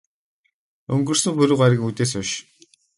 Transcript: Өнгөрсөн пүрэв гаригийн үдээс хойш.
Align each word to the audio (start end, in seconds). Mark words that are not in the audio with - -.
Өнгөрсөн 0.93 1.33
пүрэв 1.37 1.57
гаригийн 1.61 1.87
үдээс 1.89 2.11
хойш. 2.15 2.31